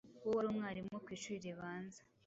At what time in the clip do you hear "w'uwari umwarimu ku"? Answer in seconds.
0.25-1.09